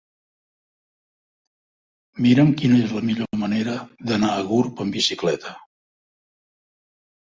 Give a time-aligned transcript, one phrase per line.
[2.27, 3.79] Mira'm quina és la millor manera
[4.11, 5.59] d'anar a Gurb amb bicicleta.